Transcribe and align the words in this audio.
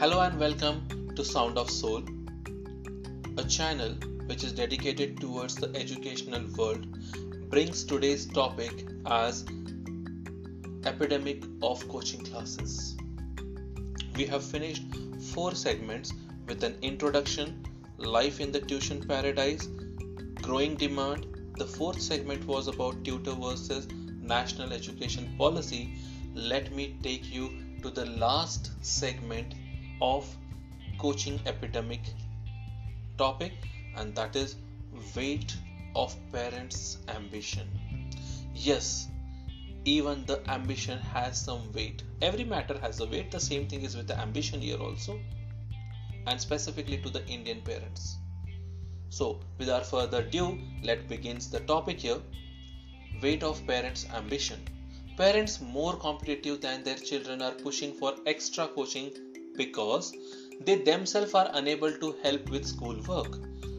Hello 0.00 0.20
and 0.22 0.40
welcome 0.40 1.12
to 1.14 1.22
Sound 1.22 1.58
of 1.58 1.68
Soul, 1.68 2.02
a 3.36 3.44
channel 3.44 3.90
which 4.24 4.44
is 4.44 4.52
dedicated 4.54 5.20
towards 5.20 5.56
the 5.56 5.70
educational 5.76 6.46
world, 6.56 6.86
brings 7.50 7.84
today's 7.84 8.24
topic 8.24 8.86
as 9.04 9.44
epidemic 10.86 11.44
of 11.60 11.86
coaching 11.90 12.24
classes. 12.24 12.96
We 14.16 14.24
have 14.24 14.42
finished 14.42 14.84
four 15.34 15.54
segments 15.54 16.14
with 16.48 16.64
an 16.64 16.78
introduction, 16.80 17.62
life 17.98 18.40
in 18.40 18.52
the 18.52 18.60
tuition 18.60 19.06
paradise, 19.06 19.68
growing 20.40 20.76
demand. 20.76 21.26
The 21.58 21.66
fourth 21.66 22.00
segment 22.00 22.46
was 22.46 22.68
about 22.68 23.04
tutor 23.04 23.32
versus 23.34 23.86
national 24.22 24.72
education 24.72 25.28
policy. 25.36 25.92
Let 26.34 26.72
me 26.72 26.96
take 27.02 27.30
you 27.30 27.50
to 27.82 27.90
the 27.90 28.06
last 28.06 28.70
segment 28.80 29.56
of 30.00 30.26
coaching 30.98 31.40
epidemic 31.46 32.00
topic 33.18 33.52
and 33.96 34.14
that 34.14 34.36
is 34.36 34.56
weight 35.16 35.56
of 35.94 36.14
parents 36.32 36.98
ambition. 37.08 37.68
Yes 38.54 39.08
even 39.84 40.26
the 40.26 40.38
ambition 40.50 40.98
has 40.98 41.40
some 41.40 41.72
weight. 41.72 42.02
Every 42.20 42.44
matter 42.44 42.78
has 42.78 43.00
a 43.00 43.06
weight. 43.06 43.30
The 43.30 43.40
same 43.40 43.66
thing 43.66 43.82
is 43.82 43.96
with 43.96 44.08
the 44.08 44.18
ambition 44.18 44.60
here 44.60 44.76
also 44.76 45.18
and 46.26 46.40
specifically 46.40 46.98
to 46.98 47.08
the 47.08 47.26
indian 47.26 47.62
parents. 47.62 48.18
So 49.08 49.40
without 49.58 49.86
further 49.86 50.18
ado 50.18 50.58
let 50.82 51.08
begins 51.08 51.50
the 51.50 51.60
topic 51.60 52.00
here. 52.00 52.20
Weight 53.22 53.42
of 53.42 53.66
parents 53.66 54.06
ambition. 54.14 54.60
Parents 55.16 55.60
more 55.60 55.96
competitive 55.96 56.60
than 56.60 56.82
their 56.82 56.96
children 56.96 57.42
are 57.42 57.52
pushing 57.52 57.94
for 57.94 58.14
extra 58.26 58.68
coaching 58.68 59.10
because 59.62 60.12
they 60.66 60.76
themselves 60.90 61.34
are 61.34 61.50
unable 61.60 61.92
to 62.02 62.14
help 62.22 62.50
with 62.50 62.66
schoolwork. 62.66 63.38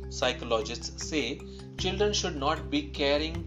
Psychologists 0.10 1.10
say 1.10 1.40
children 1.78 2.14
should 2.14 2.36
not 2.36 2.70
be 2.70 2.82
carrying 3.00 3.38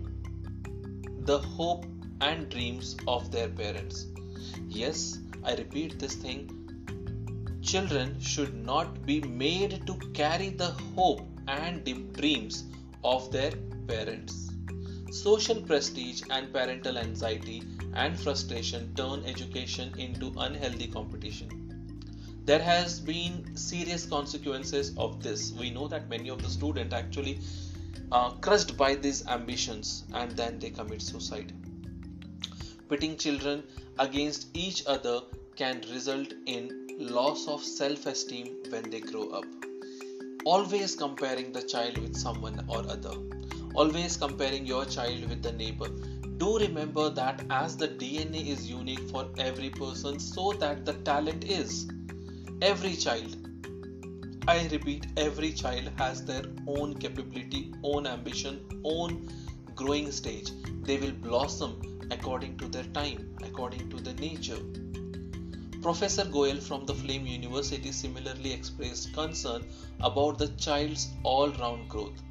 the 1.31 1.39
hope 1.39 1.85
and 2.21 2.49
dreams 2.49 2.97
of 3.07 3.31
their 3.31 3.49
parents. 3.49 4.07
Yes, 4.69 5.19
I 5.43 5.55
repeat 5.55 5.99
this 5.99 6.15
thing. 6.15 6.43
Children 7.63 8.21
should 8.21 8.55
not 8.55 9.05
be 9.07 9.21
made 9.21 9.87
to 9.87 9.95
carry 10.13 10.51
the 10.51 10.71
hope 10.97 11.27
and 11.48 11.85
dreams 12.15 12.65
of 13.03 13.31
their 13.33 13.53
parents. 13.89 14.51
Social 15.11 15.61
prestige 15.63 16.23
and 16.31 16.53
parental 16.53 16.98
anxiety 16.98 17.63
and 17.95 18.19
frustration 18.19 18.95
turn 18.95 19.25
education 19.25 19.93
into 19.98 20.33
unhealthy 20.39 20.89
competition 20.89 21.64
there 22.45 22.62
has 22.62 23.00
been 23.00 23.56
serious 23.56 24.05
consequences 24.05 24.92
of 24.98 25.23
this. 25.23 25.53
We 25.53 25.70
know 25.70 25.89
that 25.89 26.11
many 26.11 26.28
of 26.28 26.42
the 26.42 26.51
students 26.51 26.95
actually 26.95 27.41
are 28.12 28.34
crushed 28.42 28.77
by 28.77 28.97
these 28.97 29.27
ambitions 29.27 30.05
and 30.12 30.31
then 30.33 30.59
they 30.59 30.69
commit 30.69 31.01
suicide. 31.01 31.53
Pitting 32.91 33.17
children 33.17 33.62
against 33.98 34.48
each 34.55 34.84
other 34.86 35.23
can 35.56 35.81
result 35.91 36.34
in 36.45 36.86
loss 36.98 37.48
of 37.48 37.64
self-esteem 37.64 38.64
when 38.69 38.91
they 38.91 39.01
grow 39.01 39.31
up. 39.31 39.45
Always 40.45 40.95
comparing 40.95 41.51
the 41.51 41.62
child 41.62 41.97
with 41.97 42.14
someone 42.14 42.67
or 42.69 42.81
other. 42.91 43.14
Always 43.75 44.19
comparing 44.19 44.67
your 44.67 44.84
child 44.84 45.27
with 45.31 45.42
the 45.42 45.53
neighbor. 45.53 45.89
Do 46.36 46.58
remember 46.58 47.08
that 47.08 47.42
as 47.48 47.77
the 47.79 47.89
dna 47.89 48.47
is 48.47 48.69
unique 48.69 49.08
for 49.08 49.31
every 49.39 49.70
person 49.70 50.20
so 50.20 50.53
that 50.53 50.84
the 50.84 50.92
talent 50.92 51.45
is 51.45 51.89
every 52.69 52.95
child. 52.97 53.37
I 54.48 54.67
repeat 54.69 55.07
every 55.19 55.52
child 55.52 55.91
has 55.98 56.25
their 56.25 56.45
own 56.67 56.95
capability 56.95 57.75
own 57.83 58.07
ambition 58.07 58.55
own 58.85 59.29
growing 59.75 60.11
stage. 60.11 60.51
They 60.85 60.97
will 60.97 61.13
blossom 61.13 61.75
according 62.11 62.57
to 62.63 62.69
their 62.69 62.89
time 62.95 63.36
according 63.42 63.91
to 63.91 63.98
the 64.07 64.14
nature. 64.14 64.61
Professor 65.83 66.25
goel 66.25 66.57
from 66.57 66.86
the 66.86 66.95
flame 66.95 67.27
university 67.27 67.92
similarly 67.92 68.55
expressed 68.55 69.13
concern 69.13 69.67
about 70.01 70.39
the 70.39 70.48
child's 70.69 71.08
all-round 71.23 71.91
growth. 71.91 72.23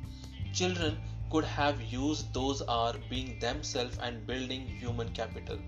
Children 0.52 0.98
could 1.32 1.46
have 1.46 1.80
used 1.94 2.34
those 2.34 2.64
are 2.64 2.96
being 3.08 3.38
themselves 3.38 4.00
and 4.02 4.26
building 4.26 4.66
human 4.66 5.10
capital. 5.10 5.60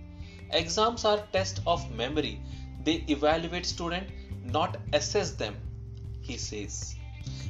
Exams 0.49 1.05
are 1.05 1.23
test 1.31 1.59
of 1.67 1.89
memory. 1.91 2.39
They 2.83 3.03
evaluate 3.07 3.67
student 3.67 4.09
not 4.45 4.77
assess 4.93 5.31
them, 5.31 5.55
he 6.21 6.37
says. 6.37 6.95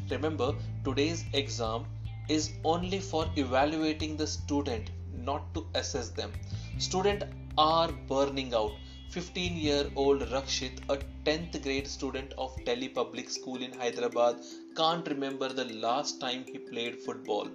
Remember, 0.10 0.54
today's 0.84 1.26
exam 1.34 1.86
is 2.30 2.52
only 2.64 3.00
for 3.00 3.28
evaluating 3.36 4.18
the 4.18 4.28
student, 4.28 4.92
not 5.14 5.54
to 5.54 5.66
assess 5.76 6.10
them. 6.10 6.32
Students 6.78 7.26
are 7.58 7.92
burning 7.92 8.54
out. 8.54 8.72
15 9.10 9.56
year 9.56 9.90
old 9.96 10.22
Rakshit, 10.22 10.80
a 10.90 10.98
10th 11.24 11.62
grade 11.64 11.88
student 11.88 12.34
of 12.38 12.54
Delhi 12.66 12.90
Public 12.90 13.30
School 13.30 13.62
in 13.62 13.72
Hyderabad, 13.72 14.42
can't 14.76 15.08
remember 15.08 15.48
the 15.48 15.66
last 15.66 16.20
time 16.20 16.44
he 16.52 16.58
played 16.58 17.00
football. 17.00 17.48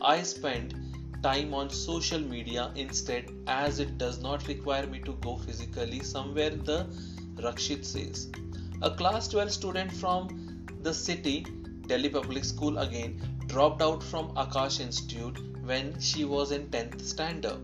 I 0.00 0.22
spend 0.22 0.74
time 1.22 1.54
on 1.54 1.70
social 1.70 2.18
media 2.18 2.72
instead 2.74 3.30
as 3.46 3.78
it 3.78 3.98
does 3.98 4.20
not 4.20 4.48
require 4.48 4.86
me 4.86 5.00
to 5.00 5.12
go 5.20 5.36
physically 5.36 6.02
somewhere 6.02 6.50
the 6.50 6.86
Rakshit 7.36 7.84
says 7.84 8.30
a 8.82 8.90
class 8.90 9.28
12 9.28 9.52
student 9.52 9.92
from 9.92 10.66
the 10.82 10.92
city, 10.94 11.44
Delhi 11.86 12.08
Public 12.08 12.44
School 12.46 12.78
again, 12.78 13.20
dropped 13.46 13.82
out 13.82 14.02
from 14.02 14.30
Aakash 14.36 14.80
Institute 14.80 15.38
when 15.64 16.00
she 16.00 16.24
was 16.24 16.50
in 16.50 16.66
10th 16.68 17.02
standard. 17.02 17.60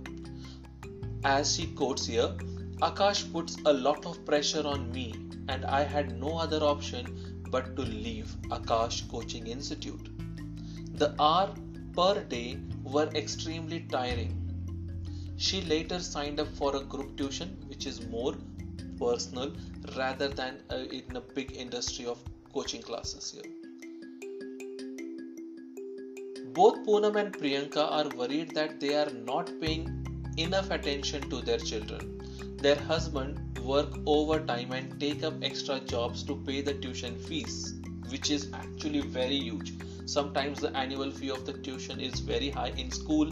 As 1.24 1.56
she 1.56 1.68
quotes 1.68 2.06
here, 2.06 2.34
Aakash 2.82 3.32
puts 3.32 3.56
a 3.64 3.72
lot 3.72 4.04
of 4.04 4.26
pressure 4.26 4.66
on 4.66 4.92
me, 4.92 5.14
and 5.48 5.64
I 5.64 5.84
had 5.84 6.20
no 6.20 6.36
other 6.36 6.62
option 6.62 7.44
but 7.50 7.74
to 7.76 7.82
leave 7.82 8.36
Aakash 8.50 9.08
Coaching 9.10 9.46
Institute. 9.46 10.10
The 10.98 11.14
hour 11.18 11.54
per 11.94 12.24
day 12.24 12.58
were 12.84 13.08
extremely 13.14 13.80
tiring. 13.90 14.34
She 15.38 15.62
later 15.62 15.98
signed 15.98 16.40
up 16.40 16.48
for 16.48 16.76
a 16.76 16.80
group 16.80 17.16
tuition, 17.16 17.56
which 17.68 17.86
is 17.86 18.06
more 18.06 18.34
personal 18.98 19.52
rather 19.96 20.28
than 20.28 20.62
uh, 20.70 20.76
in 20.76 21.16
a 21.16 21.20
big 21.20 21.56
industry 21.56 22.06
of 22.06 22.18
coaching 22.52 22.82
classes 22.82 23.30
here. 23.30 23.52
Both 26.54 26.86
Poonam 26.86 27.16
and 27.16 27.32
Priyanka 27.36 27.90
are 27.90 28.08
worried 28.16 28.54
that 28.54 28.80
they 28.80 28.94
are 28.94 29.10
not 29.10 29.50
paying 29.60 30.06
enough 30.38 30.70
attention 30.70 31.28
to 31.28 31.42
their 31.42 31.58
children. 31.58 32.22
Their 32.62 32.76
husband 32.76 33.58
work 33.62 33.98
overtime 34.06 34.72
and 34.72 34.98
take 34.98 35.22
up 35.22 35.34
extra 35.42 35.80
jobs 35.80 36.22
to 36.22 36.36
pay 36.46 36.62
the 36.62 36.72
tuition 36.72 37.18
fees, 37.18 37.74
which 38.10 38.30
is 38.30 38.48
actually 38.54 39.00
very 39.00 39.38
huge. 39.38 39.74
Sometimes 40.06 40.60
the 40.60 40.74
annual 40.76 41.10
fee 41.10 41.30
of 41.30 41.44
the 41.44 41.52
tuition 41.52 42.00
is 42.00 42.20
very 42.20 42.48
high 42.48 42.72
in 42.76 42.90
school 42.90 43.30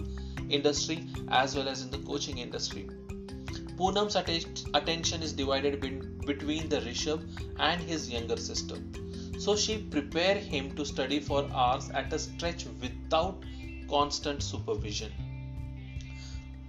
industry 0.50 1.06
as 1.28 1.56
well 1.56 1.69
as 1.69 1.82
in 1.82 1.91
the 1.91 1.98
coaching 1.98 2.38
industry. 2.38 2.88
Poonam's 3.77 4.17
attention 4.17 5.23
is 5.23 5.33
divided 5.33 5.81
between 6.27 6.69
the 6.69 6.81
Rishabh 6.81 7.23
and 7.59 7.81
his 7.81 8.09
younger 8.09 8.37
sister. 8.37 8.77
So 9.39 9.57
she 9.57 9.79
prepared 9.79 10.39
him 10.39 10.77
to 10.77 10.85
study 10.85 11.19
for 11.21 11.49
hours 11.53 11.91
at 11.91 12.12
a 12.12 12.19
stretch 12.19 12.67
without 12.81 13.43
constant 13.89 14.43
supervision. 14.43 15.12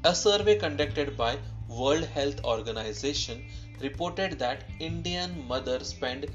A 0.04 0.16
survey 0.16 0.58
conducted 0.58 1.16
by 1.16 1.38
World 1.68 2.06
Health 2.06 2.44
Organization 2.44 3.46
reported 3.82 4.40
that 4.40 4.64
Indian 4.80 5.48
mothers 5.48 5.90
spend 5.90 6.28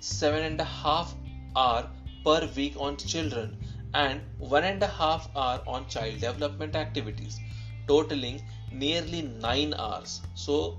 seven 0.00 0.44
and 0.44 0.60
a 0.60 0.64
half 0.64 1.14
hour 1.54 1.88
per 2.24 2.48
week 2.56 2.74
on 2.78 2.96
children 2.96 3.56
and 3.94 4.20
one 4.38 4.64
and 4.64 4.82
a 4.82 4.86
half 4.86 5.28
hour 5.36 5.62
on 5.66 5.88
child 5.88 6.20
development 6.20 6.76
activities, 6.76 7.38
totaling 7.88 8.40
nearly 8.72 9.22
9 9.22 9.74
hours. 9.74 10.20
So 10.34 10.78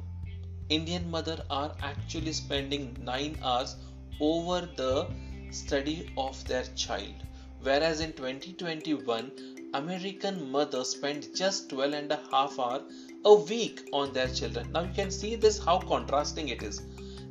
indian 0.69 1.09
mother 1.11 1.43
are 1.49 1.75
actually 1.81 2.33
spending 2.33 2.95
9 3.03 3.37
hours 3.43 3.75
over 4.19 4.67
the 4.77 5.07
study 5.51 6.11
of 6.17 6.43
their 6.47 6.63
child. 6.75 7.13
Whereas 7.61 7.99
in 7.99 8.13
2021 8.13 9.31
american 9.73 10.51
mothers 10.51 10.89
spend 10.89 11.27
just 11.35 11.69
12 11.69 11.93
and 11.93 12.11
a 12.11 12.19
half 12.31 12.57
hour 12.59 12.81
a 13.25 13.33
week 13.33 13.87
on 13.93 14.13
their 14.13 14.27
children. 14.27 14.71
Now 14.71 14.81
you 14.81 14.93
can 14.93 15.11
see 15.11 15.35
this 15.35 15.63
how 15.63 15.79
contrasting 15.79 16.49
it 16.49 16.63
is. 16.63 16.81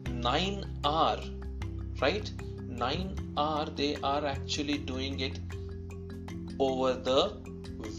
9 0.09 0.65
hour 0.85 1.21
right? 2.01 2.31
9 2.67 3.35
hour 3.37 3.67
they 3.81 3.97
are 4.03 4.25
actually 4.27 4.79
doing 4.79 5.21
it 5.21 5.39
over 6.59 6.95
the 6.95 7.37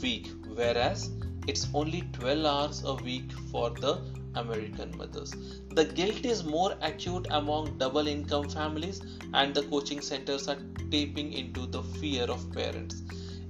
week. 0.01 0.29
Whereas 0.55 1.09
it's 1.47 1.67
only 1.73 2.01
12 2.13 2.45
hours 2.45 2.83
a 2.85 2.95
week 2.95 3.31
for 3.51 3.69
the 3.69 3.99
American 4.35 4.95
mothers. 4.97 5.33
The 5.71 5.85
guilt 5.85 6.25
is 6.25 6.43
more 6.43 6.75
acute 6.81 7.27
among 7.31 7.77
double 7.77 8.07
income 8.07 8.49
families, 8.49 9.01
and 9.33 9.53
the 9.53 9.63
coaching 9.63 10.01
centers 10.01 10.47
are 10.47 10.57
tapping 10.91 11.33
into 11.33 11.65
the 11.65 11.83
fear 11.83 12.23
of 12.23 12.51
parents. 12.53 13.01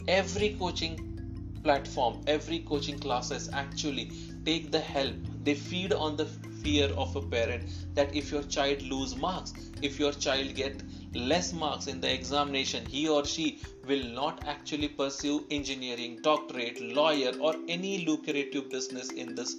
Every 0.08 0.56
coaching 0.60 1.60
platform, 1.64 2.22
every 2.28 2.60
coaching 2.60 2.98
classes 2.98 3.50
actually 3.54 4.12
take 4.46 4.72
the 4.72 4.80
help. 4.80 5.16
They 5.44 5.54
feed 5.56 5.94
on 5.94 6.16
the 6.16 6.26
fear 6.64 6.88
of 6.90 7.16
a 7.16 7.22
parent 7.22 7.64
that 7.96 8.16
if 8.16 8.32
your 8.32 8.44
child 8.44 8.82
lose 8.82 9.16
marks, 9.16 9.54
if 9.82 10.00
your 10.00 10.12
child 10.12 10.56
get 10.56 10.82
less 11.14 11.52
marks 11.54 11.88
in 11.88 12.00
the 12.00 12.14
examination, 12.14 12.86
he 12.86 13.08
or 13.08 13.26
she 13.26 13.60
will 13.88 14.04
not 14.04 14.44
actually 14.48 14.88
pursue 14.88 15.46
engineering, 15.52 16.20
doctorate, 16.22 16.82
lawyer, 16.82 17.34
or 17.40 17.56
any 17.68 18.06
lucrative 18.06 18.70
business 18.70 19.10
in 19.12 19.36
this 19.36 19.56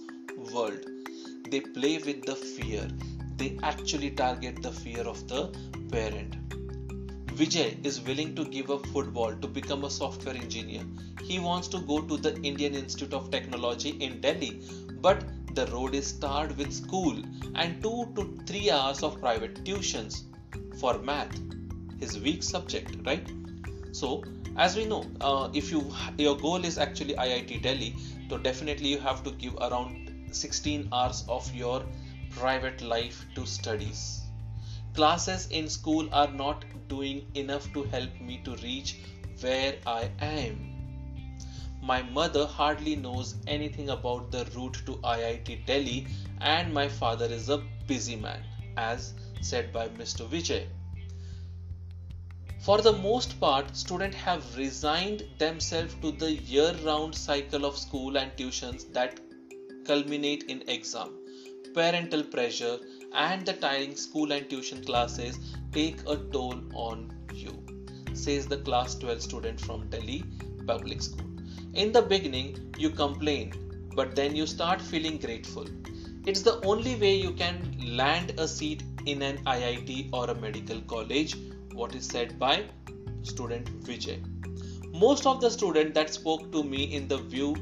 world. 0.53 0.81
They 1.51 1.61
play 1.61 1.99
with 1.99 2.25
the 2.25 2.37
fear. 2.37 2.89
They 3.37 3.59
actually 3.63 4.11
target 4.11 4.63
the 4.63 4.73
fear 4.73 5.03
of 5.03 5.29
the 5.29 5.49
parent. 5.91 6.37
Vijay 7.27 7.85
is 7.85 8.01
willing 8.03 8.35
to 8.35 8.45
give 8.45 8.71
up 8.71 8.87
football 8.87 9.35
to 9.35 9.49
become 9.49 9.85
a 9.85 9.91
software 9.91 10.35
engineer. 10.35 10.85
He 11.23 11.39
wants 11.39 11.69
to 11.69 11.81
go 11.81 12.01
to 12.01 12.17
the 12.17 12.35
Indian 12.43 12.75
Institute 12.75 13.15
of 13.15 13.31
Technology 13.31 13.91
in 13.91 14.21
Delhi, 14.21 14.61
but 15.01 15.25
the 15.55 15.67
road 15.67 15.95
is 15.95 16.07
starred 16.07 16.57
with 16.57 16.73
school 16.73 17.17
and 17.55 17.83
2 17.83 18.13
to 18.17 18.39
3 18.47 18.71
hours 18.71 19.03
of 19.03 19.21
private 19.21 19.65
tuitions 19.65 20.25
for 20.79 20.99
math, 20.99 21.39
his 22.01 22.19
weak 22.21 22.43
subject, 22.43 22.97
right? 23.07 23.31
So, 23.93 24.25
as 24.57 24.77
we 24.77 24.87
know, 24.87 25.05
uh, 25.21 25.51
if 25.53 25.71
you 25.71 25.85
your 26.19 26.37
goal 26.37 26.65
is 26.65 26.79
actually 26.79 27.15
IIT 27.15 27.63
Delhi, 27.63 27.95
so 28.29 28.39
definitely 28.39 28.89
you 28.89 28.99
have 28.99 29.23
to 29.25 29.31
give 29.33 29.55
around 29.57 30.11
16 30.31 30.89
hours 30.93 31.25
of 31.29 31.55
your 31.55 31.83
private 32.31 32.81
life 32.81 33.25
to 33.35 33.47
studies 33.47 34.23
classes 34.95 35.49
in 35.51 35.69
school 35.69 36.09
are 36.13 36.31
not 36.31 36.65
doing 36.89 37.27
enough 37.35 37.73
to 37.73 37.83
help 37.85 38.21
me 38.21 38.41
to 38.45 38.57
reach 38.57 38.99
where 39.41 39.77
I 39.87 40.11
am. 40.21 40.69
My 41.83 42.03
mother 42.03 42.47
hardly 42.47 42.95
knows 42.97 43.35
anything 43.47 43.89
about 43.89 44.31
the 44.31 44.45
route 44.55 44.83
to 44.87 44.93
IIT 44.99 45.67
Delhi, 45.67 46.07
and 46.41 46.73
my 46.73 46.89
father 46.89 47.25
is 47.25 47.49
a 47.49 47.63
busy 47.87 48.17
man, 48.17 48.45
as 48.77 49.15
said 49.43 49.73
by 49.73 49.89
Mr. 49.89 50.27
Vijay. 50.29 50.67
For 52.61 52.81
the 52.81 52.93
most 52.93 53.41
part, 53.41 53.77
students 53.77 54.17
have 54.19 54.57
resigned 54.57 55.25
themselves 55.39 55.97
to 56.01 56.13
the 56.13 56.33
year 56.33 56.73
round 56.85 57.15
cycle 57.15 57.65
of 57.65 57.77
school 57.77 58.17
and 58.17 58.31
tuitions 58.37 58.93
that 58.93 59.19
culminate 59.85 60.45
in 60.45 60.63
exam. 60.69 61.19
Parental 61.75 62.23
pressure 62.23 62.79
and 63.15 63.45
the 63.45 63.55
tiring 63.55 63.97
school 63.97 64.31
and 64.31 64.49
tuition 64.49 64.85
classes 64.85 65.39
take 65.73 65.99
a 66.07 66.17
toll 66.17 66.61
on 66.75 67.11
you, 67.35 67.65
says 68.15 68.47
the 68.47 68.59
class 68.59 68.95
12 68.95 69.23
student 69.23 69.61
from 69.61 69.89
Delhi 69.89 70.23
Public 70.65 71.03
School. 71.03 71.27
In 71.75 71.91
the 71.91 72.03
beginning, 72.03 72.73
you 72.79 72.91
complain, 72.91 73.53
but 73.97 74.15
then 74.15 74.37
you 74.37 74.47
start 74.47 74.81
feeling 74.81 75.19
grateful. 75.19 75.67
It's 76.27 76.43
the 76.43 76.65
only 76.65 76.95
way 76.95 77.17
you 77.17 77.33
can 77.33 77.97
land 77.97 78.35
a 78.39 78.47
seat 78.47 78.85
in 79.07 79.23
an 79.23 79.39
IIT 79.45 80.11
or 80.13 80.31
a 80.31 80.35
medical 80.35 80.81
college, 80.83 81.37
what 81.73 81.95
is 81.95 82.07
said 82.07 82.39
by 82.39 82.65
student 83.23 83.67
Vijay. 83.83 84.21
Most 84.93 85.27
of 85.27 85.41
the 85.41 85.51
students 85.51 85.95
that 85.95 86.13
spoke 86.13 86.53
to 86.53 86.63
me 86.63 86.85
in 86.95 87.09
the 87.09 87.19
view 87.19 87.55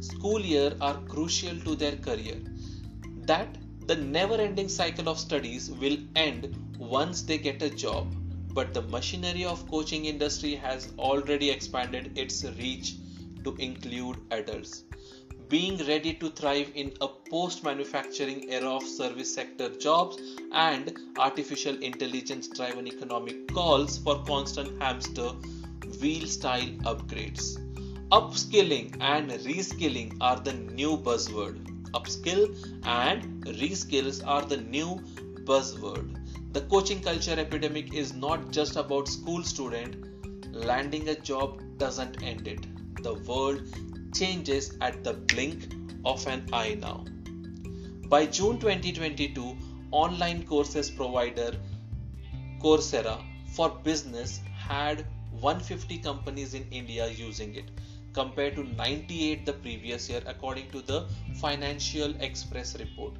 school 0.00 0.40
year 0.40 0.72
are 0.80 1.00
crucial 1.08 1.58
to 1.60 1.74
their 1.74 1.96
career. 1.96 2.36
That 3.26 3.58
the 3.86 3.96
never 3.96 4.34
ending 4.34 4.68
cycle 4.68 5.08
of 5.08 5.18
studies 5.18 5.70
will 5.70 5.98
end 6.16 6.56
once 6.78 7.22
they 7.22 7.38
get 7.38 7.62
a 7.62 7.70
job 7.70 8.06
but 8.52 8.74
the 8.74 8.82
machinery 8.82 9.44
of 9.44 9.68
coaching 9.70 10.06
industry 10.06 10.54
has 10.54 10.92
already 10.98 11.50
expanded 11.50 12.18
its 12.18 12.44
reach 12.58 12.94
to 13.44 13.54
include 13.56 14.16
adults 14.30 14.84
being 15.54 15.76
ready 15.86 16.14
to 16.22 16.30
thrive 16.40 16.70
in 16.74 16.92
a 17.00 17.08
post 17.30 17.62
manufacturing 17.68 18.42
era 18.58 18.70
of 18.76 18.82
service 18.82 19.34
sector 19.34 19.68
jobs 19.86 20.18
and 20.52 20.92
artificial 21.18 21.76
intelligence 21.90 22.48
driven 22.48 22.86
economic 22.86 23.46
calls 23.52 23.98
for 23.98 24.16
constant 24.24 24.80
hamster 24.82 25.30
wheel 26.02 26.26
style 26.36 26.70
upgrades 26.92 27.50
upskilling 28.20 28.88
and 29.00 29.36
reskilling 29.50 30.16
are 30.20 30.38
the 30.48 30.56
new 30.80 30.96
buzzword 31.08 31.70
upskill 31.98 32.42
and 32.84 33.44
reskills 33.60 34.22
are 34.26 34.42
the 34.42 34.56
new 34.56 35.00
buzzword. 35.50 36.16
The 36.52 36.62
coaching 36.62 37.00
culture 37.00 37.38
epidemic 37.38 37.94
is 37.94 38.12
not 38.12 38.50
just 38.50 38.76
about 38.76 39.08
school 39.08 39.42
student. 39.42 40.54
Landing 40.54 41.08
a 41.08 41.14
job 41.14 41.62
doesn't 41.78 42.22
end 42.22 42.46
it. 42.48 42.66
The 43.02 43.14
world 43.14 43.62
changes 44.12 44.76
at 44.80 45.02
the 45.04 45.14
blink 45.14 45.72
of 46.04 46.26
an 46.26 46.48
eye 46.52 46.76
now. 46.80 47.04
By 48.08 48.26
June 48.26 48.58
2022, 48.58 49.56
online 49.90 50.46
courses 50.46 50.90
provider 50.90 51.52
Coursera 52.60 53.22
for 53.54 53.70
business 53.70 54.40
had 54.56 55.06
150 55.30 55.98
companies 55.98 56.54
in 56.54 56.66
India 56.70 57.08
using 57.08 57.54
it 57.54 57.70
compared 58.12 58.56
to 58.56 58.64
98 58.64 59.46
the 59.46 59.52
previous 59.52 60.08
year 60.10 60.22
according 60.26 60.70
to 60.70 60.82
the 60.82 61.06
Financial 61.40 62.14
Express 62.20 62.78
report. 62.78 63.14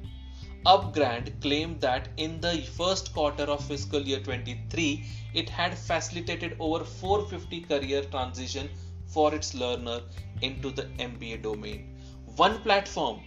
Upgrad 0.65 1.41
claimed 1.41 1.81
that 1.81 2.09
in 2.17 2.39
the 2.39 2.61
first 2.61 3.13
quarter 3.13 3.43
of 3.43 3.65
fiscal 3.65 4.01
year 4.01 4.19
23 4.19 5.05
it 5.33 5.49
had 5.49 5.75
facilitated 5.77 6.55
over 6.59 6.83
450 6.83 7.61
career 7.61 8.03
transition 8.03 8.69
for 9.13 9.33
its 9.35 9.53
learner 9.53 10.01
into 10.41 10.71
the 10.71 10.83
MBA 10.99 11.41
domain. 11.43 11.97
One 12.35 12.61
platform 12.61 13.19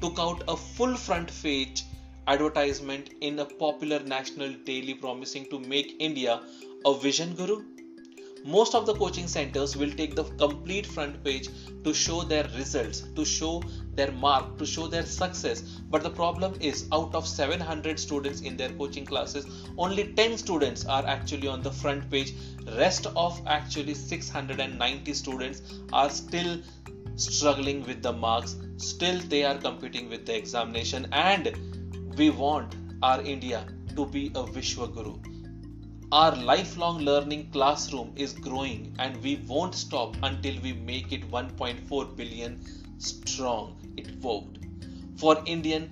took 0.00 0.18
out 0.18 0.44
a 0.48 0.56
full 0.56 0.96
front 0.96 1.30
page 1.42 1.84
advertisement 2.26 3.10
in 3.20 3.38
a 3.38 3.44
popular 3.44 3.98
national 4.00 4.52
daily 4.64 4.94
promising 4.94 5.46
to 5.50 5.58
make 5.58 5.96
India 5.98 6.40
a 6.84 6.94
vishwa 6.94 7.36
guru 7.36 7.62
most 8.44 8.74
of 8.74 8.86
the 8.86 8.94
coaching 8.94 9.28
centers 9.28 9.76
will 9.76 9.90
take 9.90 10.14
the 10.16 10.24
complete 10.24 10.86
front 10.86 11.22
page 11.24 11.48
to 11.84 11.94
show 11.94 12.22
their 12.22 12.44
results 12.56 13.02
to 13.14 13.24
show 13.24 13.62
their 13.94 14.12
mark 14.12 14.58
to 14.58 14.66
show 14.66 14.86
their 14.86 15.04
success. 15.04 15.62
But 15.90 16.02
the 16.02 16.10
problem 16.10 16.54
is 16.60 16.86
out 16.92 17.14
of 17.14 17.26
700 17.26 17.98
students 18.00 18.40
in 18.40 18.56
their 18.56 18.70
coaching 18.70 19.04
classes 19.04 19.46
only 19.78 20.12
10 20.12 20.38
students 20.38 20.84
are 20.84 21.06
actually 21.06 21.48
on 21.48 21.62
the 21.62 21.70
front 21.70 22.10
page. 22.10 22.34
Rest 22.76 23.06
of 23.16 23.40
actually 23.46 23.94
690 23.94 25.12
students 25.14 25.62
are 25.92 26.10
still 26.10 26.58
struggling 27.16 27.84
with 27.84 28.02
the 28.02 28.12
marks. 28.12 28.56
Still 28.76 29.20
they 29.28 29.44
are 29.44 29.58
competing 29.58 30.08
with 30.08 30.26
the 30.26 30.36
examination. 30.36 31.08
And 31.12 31.52
we 32.16 32.30
want 32.30 32.74
our 33.02 33.20
india 33.22 33.66
to 33.96 34.06
be 34.06 34.26
a 34.40 34.42
vishwa 34.56 34.86
guru 34.96 35.14
our 36.12 36.36
lifelong 36.36 36.98
learning 36.98 37.48
classroom 37.52 38.12
is 38.16 38.34
growing 38.34 38.94
and 38.98 39.16
we 39.22 39.36
won't 39.48 39.74
stop 39.74 40.14
until 40.22 40.60
we 40.60 40.74
make 40.74 41.10
it 41.10 41.22
1.4 41.30 42.16
billion 42.16 42.60
strong. 42.98 43.78
It 43.96 44.08
vowed. 44.16 44.58
For 45.16 45.42
Indian 45.46 45.90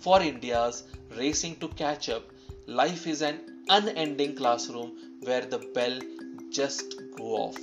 for 0.00 0.20
India's 0.20 0.82
racing 1.16 1.54
to 1.60 1.68
catch 1.68 2.08
up, 2.08 2.24
life 2.66 3.06
is 3.06 3.22
an 3.22 3.38
unending 3.68 4.34
classroom 4.34 4.98
where 5.22 5.46
the 5.46 5.58
bell 5.72 6.00
just 6.50 6.96
go 7.16 7.36
off. 7.44 7.58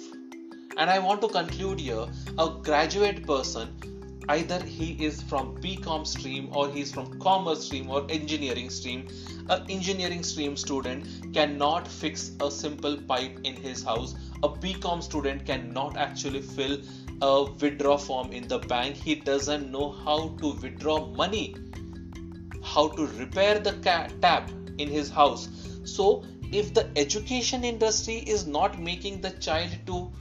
And 0.77 0.89
I 0.89 0.98
want 1.00 1.21
to 1.24 1.27
conclude 1.27 1.81
here 1.81 2.05
a 2.39 2.50
graduate 2.63 3.27
person 3.27 3.90
either 4.29 4.61
he 4.63 4.91
is 5.03 5.21
from 5.21 5.55
BCom 5.57 6.05
stream 6.05 6.49
or 6.51 6.69
he 6.69 6.81
is 6.81 6.91
from 6.91 7.19
commerce 7.19 7.65
stream 7.65 7.89
or 7.89 8.05
engineering 8.09 8.69
stream. 8.69 9.07
An 9.49 9.65
engineering 9.69 10.23
stream 10.23 10.55
student 10.57 11.33
cannot 11.33 11.87
fix 11.87 12.31
a 12.39 12.51
simple 12.51 12.97
pipe 12.97 13.39
in 13.43 13.55
his 13.55 13.83
house. 13.83 14.15
A 14.43 14.49
bcom 14.49 15.03
student 15.03 15.45
cannot 15.45 15.97
actually 15.97 16.41
fill 16.41 16.77
a 17.21 17.51
withdraw 17.51 17.97
form 17.97 18.31
in 18.31 18.47
the 18.47 18.59
bank. 18.59 18.95
He 18.95 19.15
doesn't 19.15 19.71
know 19.71 19.91
how 19.91 20.29
to 20.41 20.53
withdraw 20.61 21.05
money 21.07 21.55
how 22.63 22.87
to 22.89 23.07
repair 23.19 23.59
the 23.59 23.73
tap 24.21 24.49
in 24.77 24.87
his 24.87 25.09
house. 25.09 25.49
So 25.83 26.23
if 26.51 26.73
the 26.73 26.89
education 26.95 27.63
industry 27.63 28.17
is 28.17 28.45
not 28.45 28.79
making 28.79 29.21
the 29.21 29.31
child 29.31 29.71
to 29.87 30.11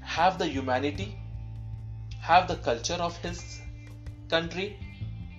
have 0.00 0.38
the 0.38 0.46
humanity 0.46 1.16
have 2.20 2.46
the 2.48 2.56
culture 2.56 3.00
of 3.08 3.16
his 3.18 3.60
country 4.28 4.78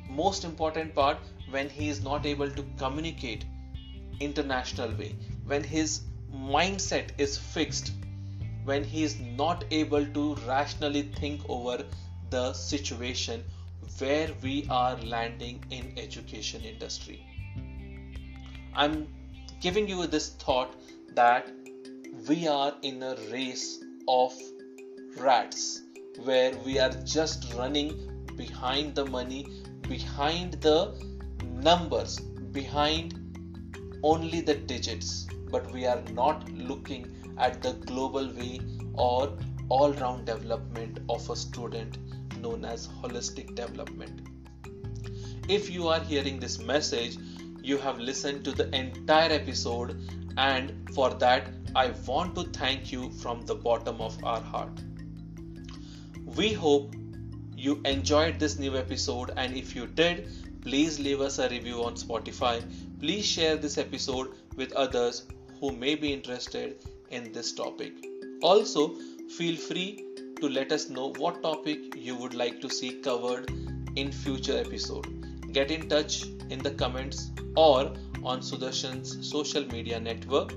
most 0.09 0.43
important 0.43 0.93
part 0.93 1.17
when 1.49 1.69
he 1.69 1.89
is 1.89 2.03
not 2.03 2.25
able 2.25 2.49
to 2.49 2.65
communicate 2.77 3.45
international 4.19 4.91
way 5.01 5.15
when 5.45 5.63
his 5.63 6.01
mindset 6.33 7.09
is 7.17 7.37
fixed 7.37 7.91
when 8.63 8.83
he 8.83 9.03
is 9.03 9.19
not 9.19 9.63
able 9.71 10.05
to 10.05 10.35
rationally 10.47 11.01
think 11.19 11.41
over 11.49 11.83
the 12.29 12.53
situation 12.53 13.43
where 13.99 14.29
we 14.41 14.65
are 14.69 14.95
landing 14.97 15.63
in 15.69 15.93
education 15.97 16.61
industry. 16.63 17.25
I'm 18.73 19.07
giving 19.59 19.87
you 19.87 20.07
this 20.07 20.29
thought 20.29 20.75
that 21.15 21.51
we 22.27 22.47
are 22.47 22.73
in 22.81 23.03
a 23.03 23.15
race 23.31 23.83
of 24.07 24.33
rats 25.17 25.80
where 26.17 26.55
we 26.65 26.79
are 26.79 26.91
just 27.03 27.53
running 27.53 27.91
behind 28.35 28.95
the 28.95 29.05
money 29.05 29.47
behind 29.87 30.53
the 30.61 30.93
numbers 31.69 32.19
behind 32.59 33.15
only 34.03 34.41
the 34.41 34.55
digits 34.55 35.27
but 35.49 35.71
we 35.71 35.85
are 35.85 36.01
not 36.13 36.49
looking 36.51 37.05
at 37.37 37.61
the 37.61 37.73
global 37.85 38.27
way 38.33 38.59
or 38.93 39.37
all 39.69 39.93
round 39.93 40.25
development 40.25 40.99
of 41.09 41.29
a 41.29 41.35
student 41.35 41.97
known 42.41 42.65
as 42.65 42.87
holistic 42.87 43.55
development. 43.55 44.27
If 45.47 45.69
you 45.69 45.87
are 45.87 45.99
hearing 45.99 46.39
this 46.39 46.59
message, 46.59 47.17
you 47.61 47.77
have 47.77 47.99
listened 47.99 48.43
to 48.45 48.51
the 48.51 48.73
entire 48.75 49.31
episode, 49.31 49.97
and 50.37 50.89
for 50.93 51.11
that, 51.25 51.49
I 51.75 51.93
want 52.05 52.35
to 52.35 52.43
thank 52.43 52.91
you 52.91 53.11
from 53.11 53.45
the 53.45 53.55
bottom 53.55 54.01
of 54.01 54.21
our 54.23 54.41
heart. 54.41 54.81
We 56.35 56.53
hope 56.53 56.95
you 57.57 57.81
enjoyed 57.83 58.39
this 58.39 58.57
new 58.57 58.77
episode, 58.77 59.31
and 59.35 59.57
if 59.57 59.75
you 59.75 59.85
did, 59.85 60.29
please 60.61 60.97
leave 60.97 61.19
us 61.19 61.39
a 61.39 61.49
review 61.49 61.83
on 61.83 61.95
Spotify. 61.95 62.63
Please 63.01 63.25
share 63.25 63.57
this 63.57 63.77
episode 63.77 64.29
with 64.55 64.71
others 64.71 65.27
who 65.59 65.73
may 65.73 65.95
be 65.95 66.13
interested 66.13 66.77
in 67.09 67.33
this 67.33 67.51
topic. 67.51 67.91
Also, 68.41 68.95
feel 69.37 69.57
free 69.57 70.05
to 70.39 70.47
let 70.47 70.71
us 70.71 70.89
know 70.89 71.13
what 71.17 71.43
topic 71.43 71.95
you 71.97 72.15
would 72.15 72.33
like 72.33 72.61
to 72.61 72.69
see 72.69 72.93
covered 73.01 73.51
in 73.97 74.09
future 74.09 74.57
episode. 74.57 75.51
Get 75.51 75.69
in 75.69 75.89
touch 75.89 76.23
in 76.49 76.59
the 76.59 76.71
comments 76.71 77.31
or 77.57 77.93
on 78.23 78.39
Sudarshan's 78.39 79.29
social 79.29 79.65
media 79.65 79.99
network. 79.99 80.53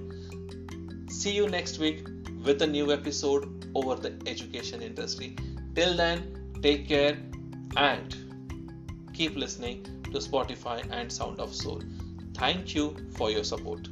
See 1.08 1.32
you 1.32 1.48
next 1.48 1.80
week 1.80 2.06
with 2.44 2.62
a 2.62 2.66
new 2.66 2.92
episode 2.92 3.66
over 3.74 3.96
the 3.96 4.16
education 4.26 4.80
industry. 4.80 5.36
Till 5.74 5.96
then, 5.96 6.58
take 6.62 6.86
care 6.88 7.18
and 7.76 8.16
keep 9.12 9.36
listening 9.36 9.82
to 10.04 10.18
Spotify 10.18 10.88
and 10.90 11.12
Sound 11.12 11.40
of 11.40 11.54
Soul. 11.54 11.82
Thank 12.34 12.74
you 12.74 12.96
for 13.16 13.30
your 13.30 13.44
support. 13.44 13.88